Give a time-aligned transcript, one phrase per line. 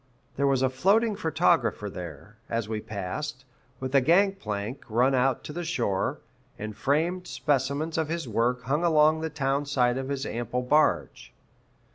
[0.35, 3.45] There was a floating photographer there, as we passed,
[3.79, 6.17] with a gang plank run out to the shore,
[6.57, 11.33] and framed specimens of his work hung along the town side of his ample barge.